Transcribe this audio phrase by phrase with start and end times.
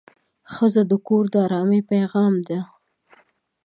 [0.53, 2.59] ښځه د کور د ارامۍ پېغام ده.